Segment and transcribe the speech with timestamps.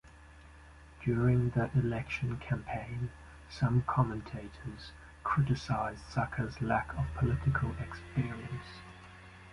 [1.05, 3.11] During the election campaign,
[3.51, 4.93] some commentators
[5.23, 8.81] criticized Saca's lack of political experience.